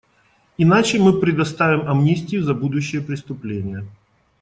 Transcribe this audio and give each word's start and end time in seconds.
Иначе 0.57 0.97
мы 0.97 1.19
предоставим 1.19 1.87
амнистию 1.87 2.43
за 2.43 2.55
будущие 2.55 3.03
преступления. 3.03 3.85